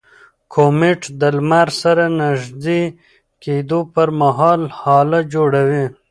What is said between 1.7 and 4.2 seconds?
سره نژدې کېدو پر